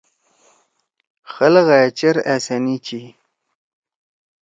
خلقغائے 1.33 1.89
چیر 1.97 2.15
أسانی 2.33 2.75
چھی۔ 2.85 3.01